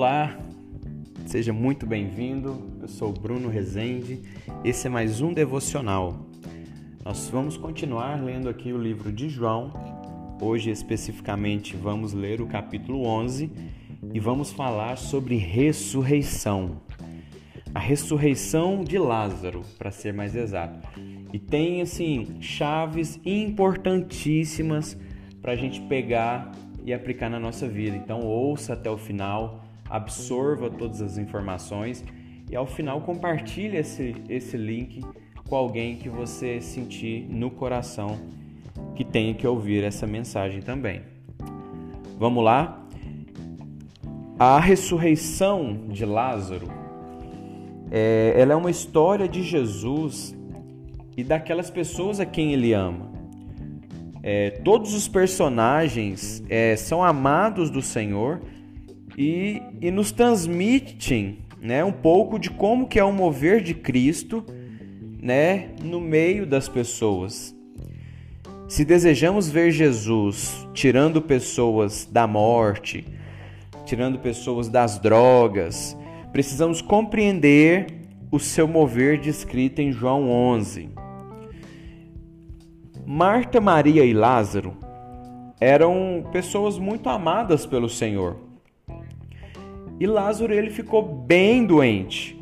[0.00, 0.38] Olá,
[1.26, 2.78] seja muito bem-vindo.
[2.80, 4.22] Eu sou Bruno Rezende.
[4.64, 6.24] Esse é mais um devocional.
[7.04, 9.72] Nós vamos continuar lendo aqui o livro de João.
[10.40, 13.50] Hoje, especificamente, vamos ler o capítulo 11
[14.14, 16.80] e vamos falar sobre ressurreição.
[17.74, 20.78] A ressurreição de Lázaro, para ser mais exato.
[21.32, 24.96] E tem, assim, chaves importantíssimas
[25.42, 26.52] para a gente pegar
[26.84, 27.96] e aplicar na nossa vida.
[27.96, 32.04] Então, ouça até o final, absorva todas as informações
[32.50, 35.04] e ao final compartilhe esse, esse link
[35.48, 38.18] com alguém que você sentir no coração
[38.94, 41.02] que tenha que ouvir essa mensagem também.
[42.18, 42.84] Vamos lá?
[44.38, 46.68] A ressurreição de Lázaro,
[47.90, 50.36] é, ela é uma história de Jesus
[51.16, 53.10] e daquelas pessoas a quem ele ama.
[54.22, 58.40] É, todos os personagens é, são amados do Senhor
[59.18, 64.44] e, e nos transmitem né, um pouco de como que é o mover de Cristo
[65.20, 67.52] né, no meio das pessoas.
[68.68, 73.04] Se desejamos ver Jesus tirando pessoas da morte,
[73.84, 75.98] tirando pessoas das drogas,
[76.30, 77.86] precisamos compreender
[78.30, 80.90] o seu mover descrito em João 11.
[83.04, 84.76] Marta, Maria e Lázaro
[85.60, 88.47] eram pessoas muito amadas pelo Senhor.
[89.98, 92.38] E Lázaro ele ficou bem doente.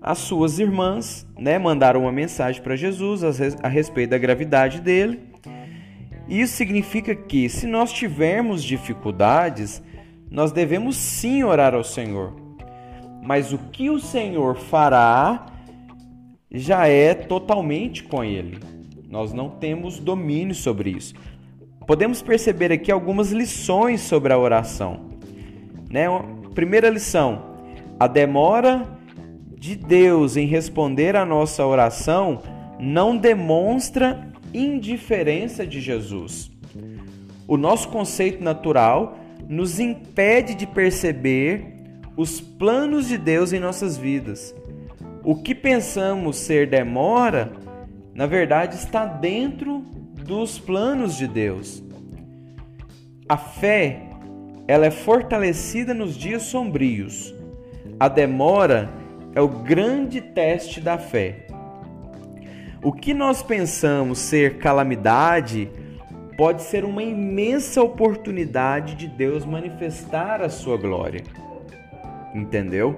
[0.00, 3.22] As suas irmãs, né, mandaram uma mensagem para Jesus
[3.62, 5.20] a respeito da gravidade dele.
[6.28, 9.82] Isso significa que se nós tivermos dificuldades,
[10.30, 12.34] nós devemos sim orar ao Senhor.
[13.22, 15.46] Mas o que o Senhor fará
[16.50, 18.58] já é totalmente com ele.
[19.08, 21.14] Nós não temos domínio sobre isso.
[21.86, 25.10] Podemos perceber aqui algumas lições sobre a oração.
[25.88, 26.06] Né?
[26.56, 27.42] Primeira lição:
[28.00, 28.88] a demora
[29.58, 32.40] de Deus em responder à nossa oração
[32.80, 36.50] não demonstra indiferença de Jesus.
[37.46, 41.74] O nosso conceito natural nos impede de perceber
[42.16, 44.54] os planos de Deus em nossas vidas.
[45.22, 47.52] O que pensamos ser demora
[48.14, 49.80] na verdade está dentro
[50.24, 51.84] dos planos de Deus.
[53.28, 54.05] A fé,
[54.68, 57.34] ela é fortalecida nos dias sombrios.
[57.98, 58.90] A demora
[59.34, 61.46] é o grande teste da fé.
[62.82, 65.68] O que nós pensamos ser calamidade
[66.36, 71.22] pode ser uma imensa oportunidade de Deus manifestar a sua glória.
[72.34, 72.96] Entendeu?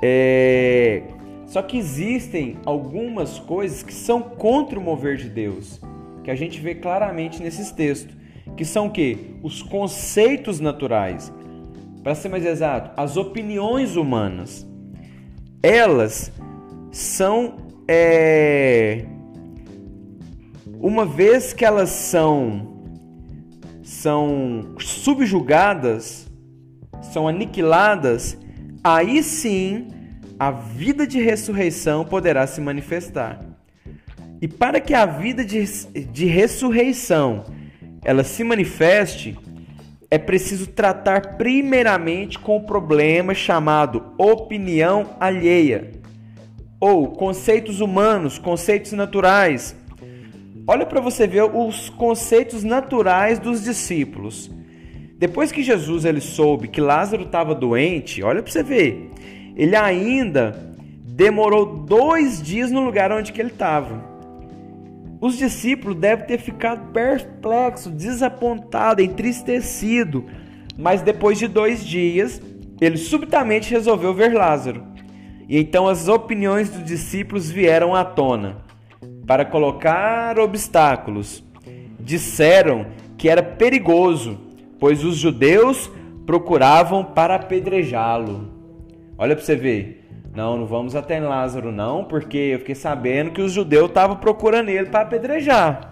[0.00, 1.02] É,
[1.46, 5.80] só que existem algumas coisas que são contra o mover de Deus,
[6.22, 8.16] que a gente vê claramente nesses textos,
[8.56, 9.36] que são o que?
[9.42, 11.32] Os conceitos naturais.
[12.02, 14.66] Para ser mais exato, as opiniões humanas.
[15.62, 16.30] Elas
[16.92, 17.56] são
[17.88, 19.06] é,
[20.78, 22.72] uma vez que elas são
[23.82, 26.26] são subjugadas,
[27.02, 28.36] são aniquiladas,
[28.82, 29.88] aí sim
[30.38, 33.44] a vida de ressurreição poderá se manifestar.
[34.40, 35.64] E para que a vida de,
[36.12, 37.44] de ressurreição
[38.04, 39.36] ela se manifeste,
[40.10, 45.90] é preciso tratar primeiramente com o problema chamado opinião alheia,
[46.78, 49.74] ou conceitos humanos, conceitos naturais.
[50.66, 54.50] Olha para você ver os conceitos naturais dos discípulos.
[55.18, 59.10] Depois que Jesus ele soube que Lázaro estava doente, olha para você ver,
[59.56, 64.13] ele ainda demorou dois dias no lugar onde que ele estava.
[65.24, 70.22] Os discípulos devem ter ficado perplexos, desapontados, entristecidos.
[70.76, 72.42] Mas depois de dois dias,
[72.78, 74.84] ele subitamente resolveu ver Lázaro.
[75.48, 78.58] E então as opiniões dos discípulos vieram à tona
[79.26, 81.42] para colocar obstáculos.
[81.98, 84.38] Disseram que era perigoso,
[84.78, 85.90] pois os judeus
[86.26, 88.50] procuravam para apedrejá-lo.
[89.16, 90.03] Olha para você ver.
[90.34, 94.68] Não, não vamos até Lázaro não, porque eu fiquei sabendo que os judeus estavam procurando
[94.68, 95.90] ele para apedrejar.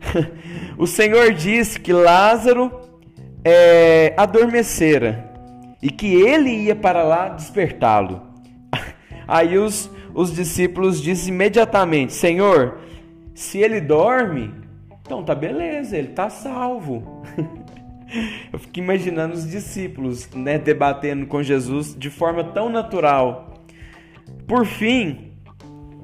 [0.76, 2.80] o Senhor disse que Lázaro
[3.44, 5.32] é, adormecera
[5.80, 8.22] e que ele ia para lá despertá-lo.
[9.28, 12.80] Aí os, os discípulos dizem imediatamente: Senhor,
[13.34, 14.52] se ele dorme,
[15.02, 17.22] então tá beleza, ele tá salvo.
[18.52, 23.64] Eu fico imaginando os discípulos né, debatendo com Jesus de forma tão natural.
[24.46, 25.32] Por fim,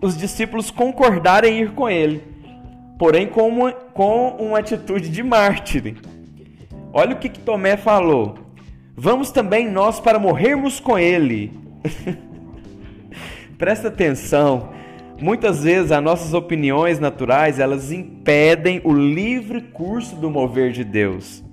[0.00, 2.22] os discípulos concordaram em ir com ele,
[2.98, 5.96] porém com uma, com uma atitude de mártir.
[6.92, 8.38] Olha o que, que Tomé falou:
[8.94, 11.52] Vamos também nós para morrermos com ele.
[13.58, 14.74] Presta atenção.
[15.18, 21.45] Muitas vezes as nossas opiniões naturais, elas impedem o livre curso do mover de Deus.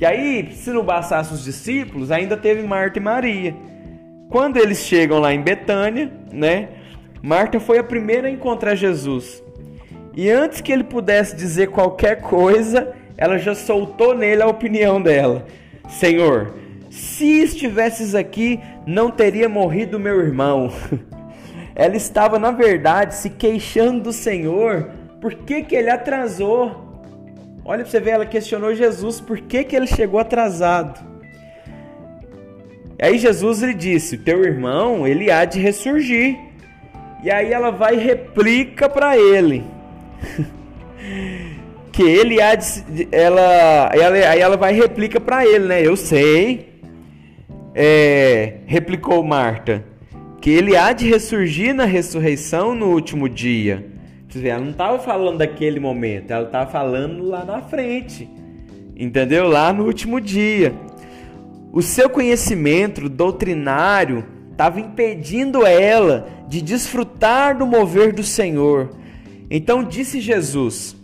[0.00, 3.54] E aí, se não bastasse os discípulos, ainda teve Marta e Maria.
[4.28, 6.68] Quando eles chegam lá em Betânia, né?
[7.22, 9.42] Marta foi a primeira a encontrar Jesus.
[10.16, 15.46] E antes que ele pudesse dizer qualquer coisa, ela já soltou nele a opinião dela.
[15.88, 16.54] Senhor,
[16.90, 20.72] se estivesses aqui, não teria morrido meu irmão.
[21.74, 24.90] Ela estava, na verdade, se queixando do Senhor.
[25.20, 26.83] Por que, que ele atrasou?
[27.64, 31.00] Olha para você ver, ela questionou Jesus por que, que ele chegou atrasado.
[33.00, 36.36] Aí Jesus lhe disse: Teu irmão, ele há de ressurgir.
[37.22, 39.64] E aí ela vai e replica para ele.
[41.90, 45.86] que ele há de, ela, ela, aí ela vai e replica para ele, né?
[45.86, 46.74] Eu sei.
[47.74, 49.82] É, replicou Marta,
[50.40, 53.93] que ele há de ressurgir na ressurreição no último dia.
[54.42, 58.28] Ela não estava falando daquele momento, ela estava falando lá na frente.
[58.96, 59.48] Entendeu?
[59.48, 60.72] Lá no último dia.
[61.72, 68.90] O seu conhecimento doutrinário estava impedindo ela de desfrutar do mover do Senhor.
[69.50, 70.96] Então disse Jesus: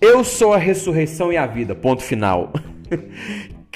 [0.00, 1.74] eu sou a ressurreição e a vida.
[1.74, 2.52] Ponto final.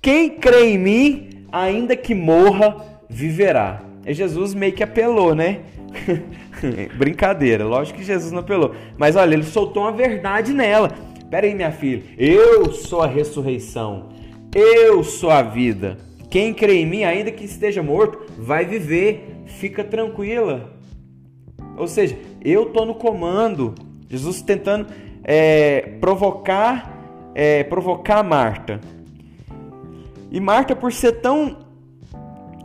[0.00, 2.76] Quem crê em mim, ainda que morra,
[3.08, 3.82] viverá.
[4.06, 5.60] E Jesus meio que apelou, né?
[6.96, 8.74] Brincadeira, lógico que Jesus não apelou.
[8.96, 10.90] Mas olha, ele soltou uma verdade nela.
[11.30, 12.02] Pera aí, minha filha.
[12.18, 14.10] Eu sou a ressurreição.
[14.54, 15.98] Eu sou a vida.
[16.28, 19.42] Quem crê em mim, ainda que esteja morto, vai viver.
[19.46, 20.72] Fica tranquila.
[21.76, 23.74] Ou seja, eu tô no comando.
[24.08, 24.86] Jesus tentando
[25.24, 28.80] é, provocar, é, provocar Marta.
[30.30, 31.58] E Marta, por ser tão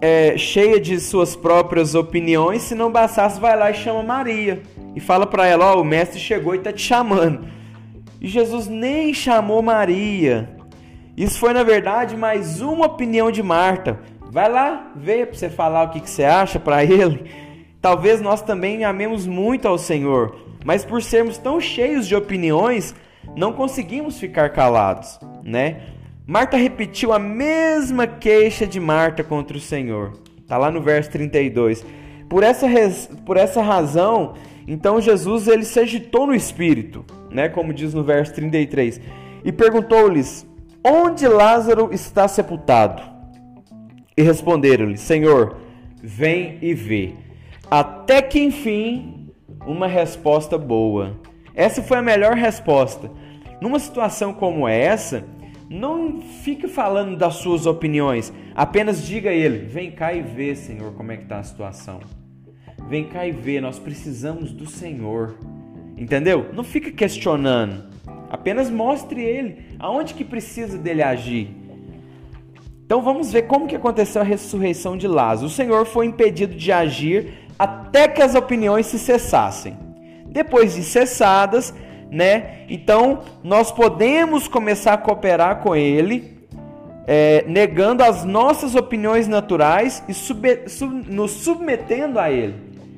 [0.01, 4.61] é, cheia de suas próprias opiniões, se não bastasse, vai lá e chama Maria
[4.95, 7.47] e fala para ela: Ó, oh, o mestre chegou e está te chamando.
[8.19, 10.49] E Jesus nem chamou Maria.
[11.15, 13.99] Isso foi, na verdade, mais uma opinião de Marta.
[14.31, 17.29] Vai lá ver para você falar o que, que você acha para ele.
[17.81, 20.35] Talvez nós também amemos muito ao Senhor,
[20.65, 22.93] mas por sermos tão cheios de opiniões,
[23.35, 25.81] não conseguimos ficar calados, né?
[26.27, 30.11] Marta repetiu a mesma queixa de Marta contra o Senhor.
[30.45, 31.85] Tá lá no verso 32.
[32.27, 32.67] Por essa,
[33.25, 34.33] por essa razão,
[34.67, 38.99] então Jesus ele se agitou no espírito, né, como diz no verso 33,
[39.45, 40.45] e perguntou-lhes:
[40.83, 43.01] Onde Lázaro está sepultado?
[44.17, 45.55] E responderam-lhe: Senhor,
[46.03, 47.13] vem e vê.
[47.71, 49.31] Até que enfim
[49.65, 51.15] uma resposta boa.
[51.55, 53.09] Essa foi a melhor resposta.
[53.61, 55.23] Numa situação como essa,
[55.69, 60.93] não fique falando das suas opiniões, apenas diga a ele: vem cá e vê, Senhor,
[60.93, 61.99] como é que está a situação.
[62.87, 65.35] Vem cá e vê, nós precisamos do Senhor.
[65.97, 66.49] Entendeu?
[66.53, 67.83] Não fique questionando.
[68.29, 71.49] Apenas mostre ele aonde que precisa dele agir.
[72.85, 75.47] Então vamos ver como que aconteceu a ressurreição de Lázaro.
[75.47, 79.77] O Senhor foi impedido de agir até que as opiniões se cessassem.
[80.27, 81.73] Depois de cessadas,
[82.11, 82.65] né?
[82.69, 86.37] Então nós podemos começar a cooperar com ele,
[87.05, 92.55] é, negando as nossas opiniões naturais e sub, sub, nos submetendo a ele.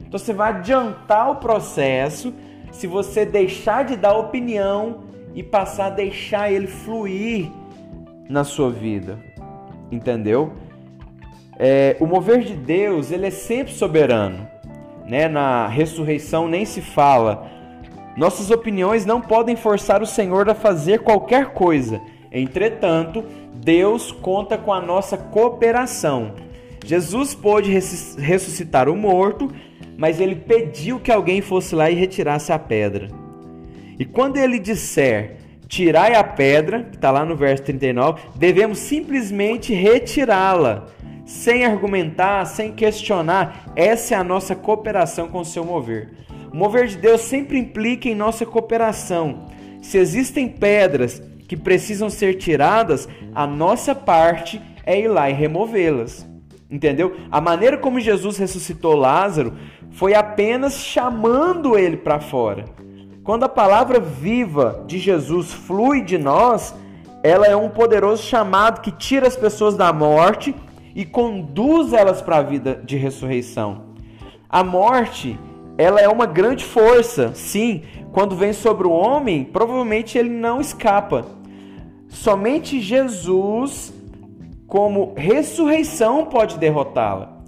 [0.07, 2.33] Então você vai adiantar o processo
[2.71, 5.03] se você deixar de dar opinião
[5.35, 7.49] e passar a deixar ele fluir
[8.27, 9.17] na sua vida.
[9.91, 10.53] Entendeu?
[11.57, 14.47] É, o mover de Deus ele é sempre soberano.
[15.05, 15.27] Né?
[15.27, 17.58] Na ressurreição nem se fala.
[18.17, 22.01] Nossas opiniões não podem forçar o Senhor a fazer qualquer coisa.
[22.31, 23.23] Entretanto,
[23.53, 26.33] Deus conta com a nossa cooperação.
[26.85, 29.51] Jesus pôde ressuscitar o morto,
[29.97, 33.07] mas ele pediu que alguém fosse lá e retirasse a pedra.
[33.97, 35.37] E quando ele disser
[35.67, 40.87] tirai a pedra, que está lá no verso 39, devemos simplesmente retirá-la
[41.25, 43.71] sem argumentar, sem questionar.
[43.75, 46.09] Essa é a nossa cooperação com o seu mover.
[46.51, 49.47] O mover de Deus sempre implica em nossa cooperação.
[49.81, 56.27] Se existem pedras que precisam ser tiradas, a nossa parte é ir lá e removê-las.
[56.69, 57.15] Entendeu?
[57.31, 59.53] A maneira como Jesus ressuscitou Lázaro
[59.91, 62.65] foi apenas chamando ele para fora.
[63.23, 66.75] Quando a palavra viva de Jesus flui de nós,
[67.23, 70.55] ela é um poderoso chamado que tira as pessoas da morte
[70.95, 73.89] e conduz elas para a vida de ressurreição.
[74.49, 75.37] A morte,
[75.79, 81.25] ela é uma grande força, sim, quando vem sobre o homem, provavelmente ele não escapa.
[82.09, 83.93] Somente Jesus
[84.67, 87.41] como ressurreição pode derrotá-la.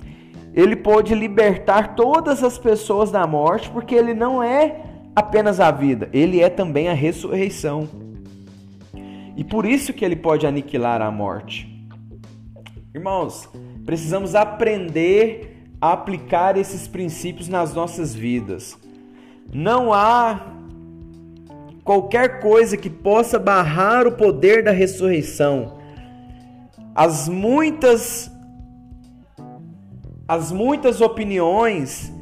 [0.54, 4.82] Ele pode libertar todas as pessoas da morte, porque ele não é
[5.14, 7.90] apenas a vida, ele é também a ressurreição.
[9.36, 11.68] E por isso que ele pode aniquilar a morte.
[12.96, 13.50] Irmãos,
[13.86, 15.51] precisamos aprender
[15.82, 18.78] aplicar esses princípios nas nossas vidas.
[19.52, 20.40] Não há
[21.84, 25.80] qualquer coisa que possa barrar o poder da ressurreição.
[26.94, 28.30] As muitas
[30.28, 32.14] as muitas opiniões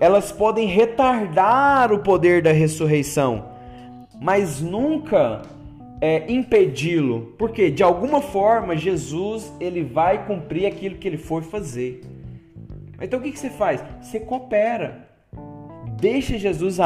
[0.00, 3.44] elas podem retardar o poder da ressurreição,
[4.20, 5.42] mas nunca
[6.00, 12.02] é, impedi-lo, porque de alguma forma Jesus ele vai cumprir aquilo que ele foi fazer.
[13.00, 13.82] Então o que, que você faz?
[14.00, 15.08] Você coopera,
[16.00, 16.78] deixa Jesus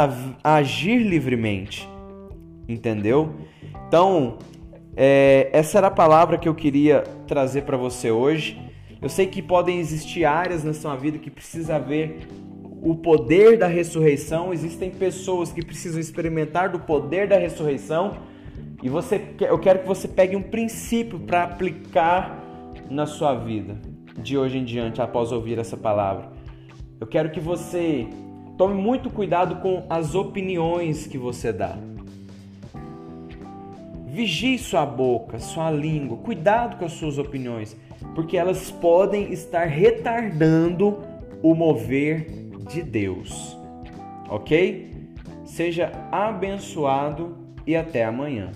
[0.42, 1.88] agir livremente,
[2.68, 3.34] entendeu?
[3.86, 4.38] Então
[4.96, 8.60] é, essa era a palavra que eu queria trazer para você hoje.
[9.00, 12.26] Eu sei que podem existir áreas na sua vida que precisa haver
[12.82, 14.52] o poder da ressurreição.
[14.52, 18.16] Existem pessoas que precisam experimentar do poder da ressurreição.
[18.82, 22.42] E você, eu quero que você pegue um princípio para aplicar
[22.90, 23.76] na sua vida
[24.22, 26.30] de hoje em diante, após ouvir essa palavra.
[27.00, 28.06] Eu quero que você
[28.56, 31.78] tome muito cuidado com as opiniões que você dá.
[34.06, 37.76] Vigie sua boca, sua língua, cuidado com as suas opiniões,
[38.14, 40.98] porque elas podem estar retardando
[41.42, 42.26] o mover
[42.68, 43.56] de Deus.
[44.28, 44.90] Ok?
[45.44, 48.50] Seja abençoado e até amanhã.